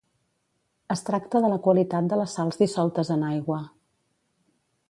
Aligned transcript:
Es 0.95 1.03
tracta 1.09 1.41
de 1.43 1.51
la 1.53 1.59
qualitat 1.67 2.09
de 2.13 2.19
les 2.21 2.33
sals 2.39 2.59
dissoltes 2.65 3.15
en 3.17 3.29
aigua. 3.33 3.63